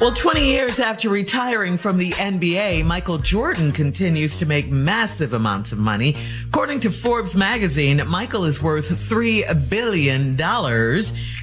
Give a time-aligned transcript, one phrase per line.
[0.00, 5.72] Well, 20 years after retiring from the NBA, Michael Jordan continues to make massive amounts
[5.72, 6.16] of money.
[6.46, 10.36] According to Forbes magazine, Michael is worth $3 billion,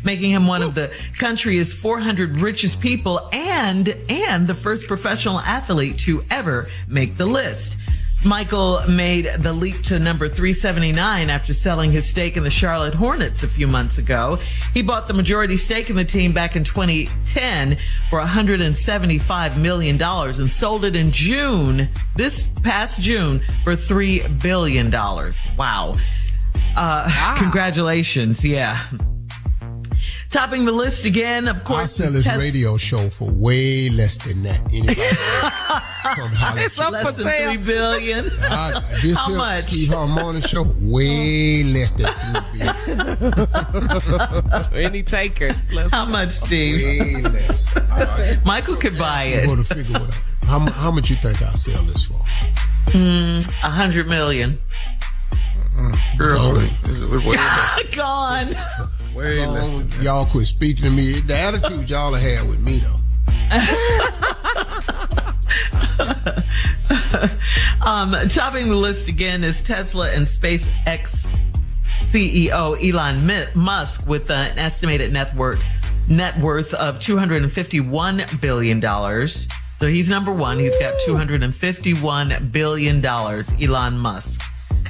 [0.05, 5.99] making him one of the country's 400 richest people and, and the first professional athlete
[5.99, 7.75] to ever make the list.
[8.25, 13.43] Michael made the leap to number 379 after selling his stake in the Charlotte Hornets
[13.43, 14.39] a few months ago.
[14.73, 17.77] He bought the majority stake in the team back in 2010
[18.09, 24.89] for $175 million and sold it in June, this past June, for $3 billion.
[24.91, 25.33] Wow.
[25.57, 25.97] Uh,
[26.75, 27.35] wow.
[27.37, 28.43] Congratulations.
[28.43, 28.83] Yeah.
[30.35, 31.81] Topping the list again, of course.
[31.81, 34.59] I sell this test- radio show for way less than that.
[34.73, 34.99] Anybody
[36.65, 37.47] it's up less for than sale.
[37.53, 38.29] three billion.
[38.41, 39.69] I, this How much?
[39.69, 42.13] Steve Harvey Morning Show way less than
[42.83, 42.95] three
[44.73, 44.73] billion.
[44.91, 45.71] Any takers?
[45.71, 46.83] Let's how much, Steve?
[46.83, 47.77] Way less.
[47.77, 49.47] Uh, Michael could buy it.
[49.47, 52.19] to figure what how, how much you think I'll sell this for?
[52.91, 54.59] Mm, a hundred million.
[56.17, 56.61] Girl,
[57.93, 58.53] gone.
[59.15, 61.21] Way less than y'all quit speaking to me.
[61.21, 62.97] The attitude y'all had with me though.
[67.85, 71.31] um, topping the list again is Tesla and SpaceX
[72.01, 73.25] CEO Elon
[73.55, 75.63] Musk with an estimated net worth
[76.09, 79.47] net worth of 251 billion dollars.
[79.77, 80.59] So he's number one.
[80.59, 83.49] He's got 251 billion dollars.
[83.61, 84.41] Elon Musk.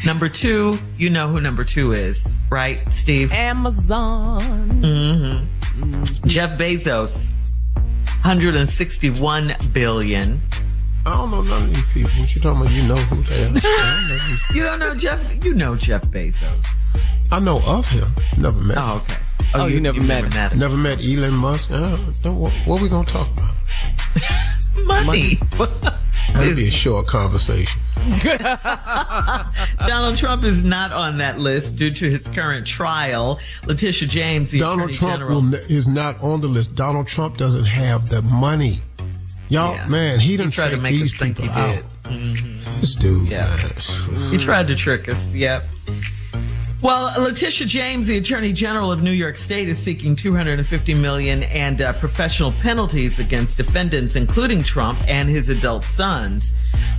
[0.05, 3.31] Number two, you know who number two is, right, Steve?
[3.31, 4.39] Amazon.
[4.81, 5.83] Mm-hmm.
[5.83, 6.27] Mm-hmm.
[6.27, 7.31] Jeff Bezos,
[8.21, 10.39] 161 billion.
[11.07, 12.19] I don't know none of these people.
[12.19, 12.73] What you talking about?
[12.73, 13.49] You know who they are.
[13.53, 15.45] Don't you don't know Jeff?
[15.45, 16.67] You know Jeff Bezos.
[17.31, 18.09] I know of him.
[18.37, 18.77] Never met.
[18.77, 19.15] Oh, okay.
[19.53, 20.59] Oh, oh you, you, never, met never met him.
[20.59, 21.71] Never met Elon Musk.
[21.71, 21.97] Uh,
[22.31, 23.53] what, what are we gonna talk about?
[24.85, 25.37] Money.
[25.57, 25.73] Money.
[26.33, 27.81] That'd be a short conversation.
[29.87, 33.39] Donald Trump is not on that list due to his current trial.
[33.65, 36.75] Letitia James, the Donald Trump General, will, is not on the list.
[36.75, 38.75] Donald Trump doesn't have the money.
[39.49, 39.87] Y'all, Yeah.
[39.87, 41.83] man, he didn't try to make these us think people he out.
[42.03, 42.35] did.
[42.35, 44.29] This dude, man.
[44.31, 45.33] he tried to trick us.
[45.33, 45.63] Yep.
[46.81, 51.81] Well, Letitia James, the Attorney General of New York State, is seeking 250 million and
[51.81, 56.51] uh, professional penalties against defendants, including Trump and his adult sons.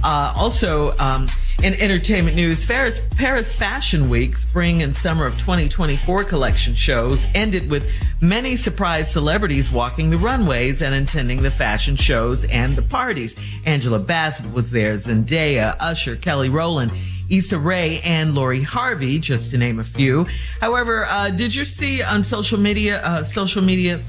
[0.02, 1.28] Uh, also, um,
[1.62, 7.70] in entertainment news, Paris, Paris Fashion Week, spring and summer of 2024 collection shows ended
[7.70, 7.90] with
[8.20, 13.36] many surprise celebrities walking the runways and attending the fashion shows and the parties.
[13.66, 16.92] Angela Bassett was there, Zendaya, Usher, Kelly Rowland.
[17.28, 20.26] Issa Rae, and Lori Harvey, just to name a few.
[20.60, 24.02] However, uh, did you see on social media, uh, social media,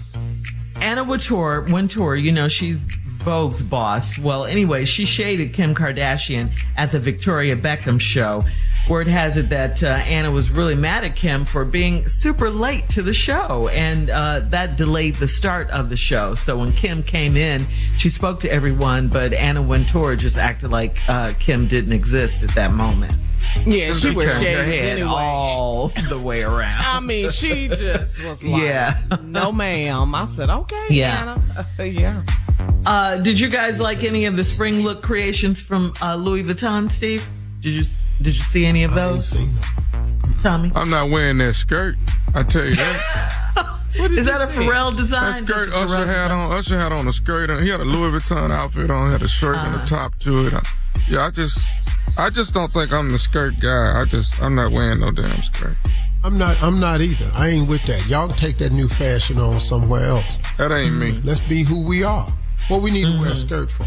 [0.82, 2.86] Anna Wintour, Wintour, you know, she's
[3.28, 4.18] Vogue's boss.
[4.18, 8.42] Well, anyway, she shaded Kim Kardashian at the Victoria Beckham show.
[8.90, 12.88] Word has it that uh, Anna was really mad at Kim for being super late
[12.90, 16.36] to the show, and uh, that delayed the start of the show.
[16.36, 17.68] So when Kim came in,
[17.98, 22.52] she spoke to everyone, but Anna Wintour just acted like uh, Kim didn't exist at
[22.52, 23.14] that moment.
[23.66, 25.10] Yeah, she was turned her head anyway.
[25.10, 26.84] all the way around.
[26.86, 29.00] I mean, she just was like, Yeah.
[29.22, 30.14] no ma'am.
[30.16, 31.38] I said, okay, Yeah.
[31.78, 31.86] Anna.
[31.86, 32.24] yeah.
[32.86, 36.90] Uh, did you guys like any of the spring look creations from uh, Louis Vuitton,
[36.92, 37.28] Steve?
[37.62, 37.84] Did you
[38.22, 40.20] did you see any of I ain't those, seen them.
[40.44, 40.72] Tommy?
[40.76, 41.96] I'm not wearing that skirt.
[42.34, 43.44] I tell you that.
[43.98, 45.32] Is that a Pharrell design?
[45.32, 46.32] That skirt That's a Usher Pharrell had design?
[46.32, 46.52] on.
[46.52, 47.50] Usher had on a skirt.
[47.50, 49.12] and He had a Louis Vuitton outfit on.
[49.12, 49.84] Had a shirt and Uh-huh.
[49.84, 50.54] a top to it.
[50.54, 50.62] I-
[51.10, 51.60] Yeah, I just,
[52.18, 54.00] I just don't think I'm the skirt guy.
[54.00, 55.78] I just, I'm not wearing no damn skirt.
[56.24, 56.62] I'm not.
[56.62, 57.30] I'm not either.
[57.34, 58.06] I ain't with that.
[58.08, 60.38] Y'all can take that new fashion on somewhere else.
[60.58, 61.20] That ain't me.
[61.24, 62.28] Let's be who we are.
[62.68, 63.86] What we need to wear a skirt for?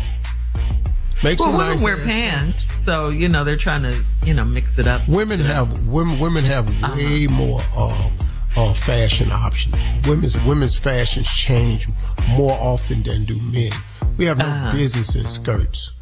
[1.22, 1.82] Make Well, some women nice.
[1.82, 5.02] wear ass- pants, so you know they're trying to you know mix it up.
[5.08, 6.18] Women have women.
[6.18, 8.10] Women have way more uh,
[8.56, 9.76] uh, fashion options.
[10.06, 11.86] Women's women's fashions change
[12.28, 13.72] more often than do men.
[14.16, 15.92] We have no business in skirts.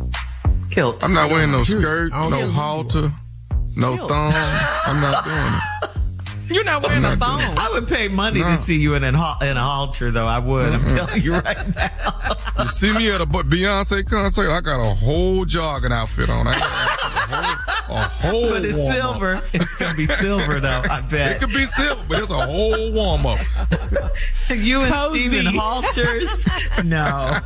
[0.71, 1.03] Kilt.
[1.03, 3.13] I'm not wearing no skirt, no care who you halter,
[3.77, 4.09] no Kilt.
[4.09, 4.33] thong.
[4.35, 5.63] I'm not doing it.
[6.49, 7.41] You're not wearing a thong.
[7.41, 8.57] I would pay money No.
[8.57, 10.27] to see you in an in a halter, though.
[10.27, 10.73] I would.
[10.73, 12.37] I'm telling you right now.
[12.61, 16.47] You see me at a Beyonce concert, I got a whole jogging outfit on.
[16.49, 18.97] I got a whole, a whole But it's warm-up.
[18.97, 19.43] silver.
[19.53, 20.83] It's gonna be silver, though.
[20.91, 23.39] I bet It could be silver, but it's a whole warm up.
[24.51, 25.29] You and Cozy.
[25.29, 26.47] Steve halters?
[26.85, 27.39] No.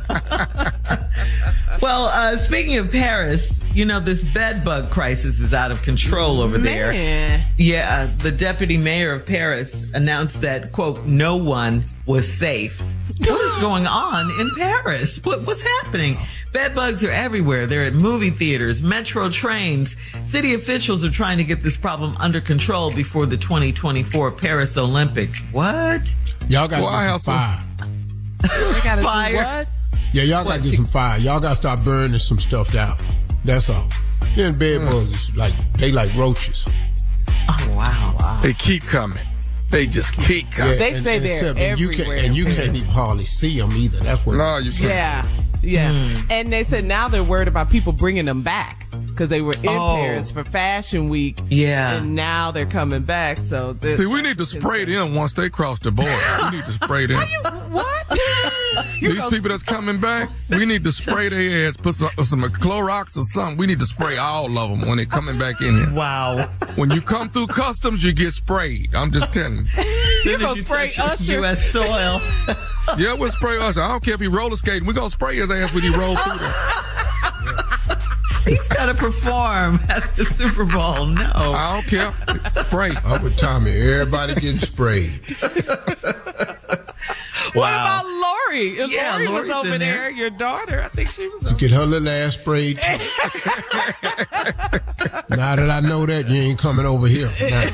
[1.81, 6.41] well, uh, speaking of Paris, you know this bed bug crisis is out of control
[6.41, 6.91] over there.
[6.93, 7.45] Man.
[7.57, 12.79] Yeah, uh, the deputy mayor of Paris announced that, quote, no one was safe.
[13.19, 15.17] What is going on in Paris?
[15.23, 16.17] What, what's happening?
[16.51, 17.65] Bed bugs are everywhere.
[17.65, 19.95] They're at movie theaters, metro trains.
[20.27, 25.39] City officials are trying to get this problem under control before the 2024 Paris Olympics.
[25.51, 26.13] What?
[26.49, 28.73] Y'all got to Well, I get have some some- fire.
[28.73, 29.65] They gotta do Fire.
[30.13, 30.27] What?
[30.27, 31.19] Yeah, y'all got to get some fire.
[31.19, 32.97] Y'all got to start burning some stuff down.
[33.43, 33.87] That's all.
[34.35, 36.67] Then bed bugs is like they like roaches.
[37.49, 38.15] Oh, wow.
[38.19, 38.39] wow.
[38.41, 39.19] They keep coming.
[39.69, 40.77] They just keep coming.
[40.77, 43.71] They say they're except- and you everywhere can't, and you can't even hardly see them
[43.73, 43.97] either.
[43.99, 44.37] That's what.
[44.37, 44.83] No, you can't.
[44.83, 45.27] Yeah.
[45.61, 45.91] Yeah.
[46.15, 46.31] Hmm.
[46.31, 49.69] And they said now they're worried about people bringing them back because they were in
[49.69, 49.95] Oh.
[49.95, 51.39] Paris for Fashion Week.
[51.49, 51.93] Yeah.
[51.97, 53.39] And now they're coming back.
[53.39, 56.11] So this, See, we need to spray them once they cross the border.
[56.51, 57.19] We need to spray them.
[57.71, 57.89] what?
[58.99, 63.17] These people that's coming back, we need to spray their ass, put some, some Clorox
[63.17, 63.57] or something.
[63.57, 65.91] We need to spray all of them when they're coming back in here.
[65.93, 66.47] Wow.
[66.75, 68.95] When you come through customs, you get sprayed.
[68.95, 69.83] I'm just telling you.
[70.25, 71.33] you As gonna spray touch Usher?
[71.33, 71.71] U.S.
[71.71, 72.21] soil.
[72.97, 73.77] Yeah, we'll spray us.
[73.77, 74.85] I don't care if he roller skating.
[74.87, 76.53] We're going to spray his ass when he roll through there.
[78.47, 81.07] He's got to perform at the Super Bowl.
[81.07, 81.31] No.
[81.33, 82.11] I don't care.
[82.49, 82.91] Spray.
[83.05, 83.71] I'm with Tommy.
[83.71, 85.21] Everybody getting sprayed.
[87.53, 88.79] What about Lori?
[88.79, 89.97] If Yeah, Lori was Lori's over in there.
[90.01, 90.11] there.
[90.11, 91.43] Your daughter, I think she was.
[91.51, 92.77] To get her little ass sprayed.
[95.29, 97.29] now that I know that, you ain't coming over here.
[97.39, 97.69] Now,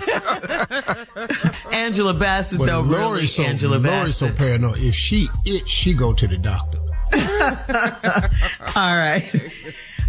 [1.71, 3.91] Angela Bassett, but though, really, Lori's so Angela Bassett.
[3.91, 4.39] Lori's so Bassett.
[4.39, 4.77] paranoid.
[4.79, 6.79] If she it, she go to the doctor.
[8.75, 9.23] All right.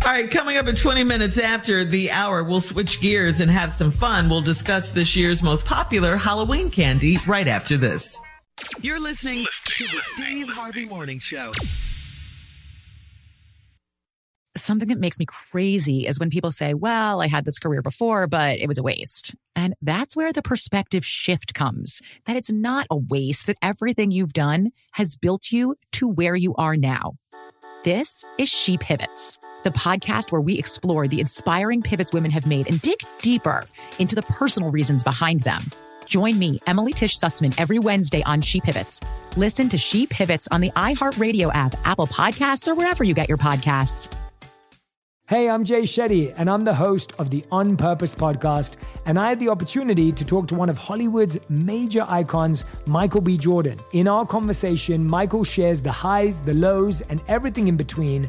[0.03, 3.75] All right, coming up at 20 minutes after the hour, we'll switch gears and have
[3.75, 4.31] some fun.
[4.31, 8.19] We'll discuss this year's most popular Halloween candy right after this.
[8.81, 11.51] You're listening to the Steve Harvey Morning Show.
[14.57, 18.27] Something that makes me crazy is when people say, well, I had this career before,
[18.27, 19.35] but it was a waste.
[19.55, 24.33] And that's where the perspective shift comes that it's not a waste, that everything you've
[24.33, 27.15] done has built you to where you are now.
[27.85, 32.69] This is She Pivots, the podcast where we explore the inspiring pivots women have made
[32.69, 33.65] and dig deeper
[33.99, 35.63] into the personal reasons behind them.
[36.07, 39.01] Join me, Emily Tish Sussman, every Wednesday on She Pivots.
[39.37, 43.39] Listen to She Pivots on the iHeartRadio app, Apple Podcasts, or wherever you get your
[43.39, 44.13] podcasts.
[45.29, 48.75] Hey, I'm Jay Shetty, and I'm the host of the On Purpose podcast.
[49.07, 53.39] And I had the opportunity to talk to one of Hollywood's major icons, Michael B.
[53.39, 53.79] Jordan.
[53.93, 58.29] In our conversation, Michael shares the highs, the lows, and everything in between,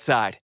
[0.00, 0.38] Side.